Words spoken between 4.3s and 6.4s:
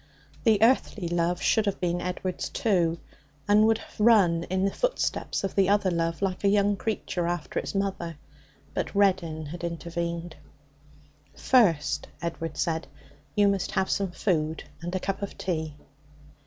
in the footsteps of the other love,